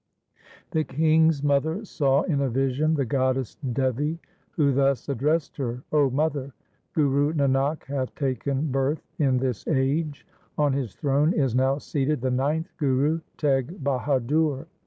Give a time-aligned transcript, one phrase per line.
[0.71, 4.17] The king's mother saw in a vision the goddess Devi,
[4.53, 6.53] who thus addressed her:—' O mother,
[6.95, 10.25] Guru Nanak hath taken birth in this age.
[10.57, 14.65] On his throne is now seated the ninth Guru, Teg Bahadur.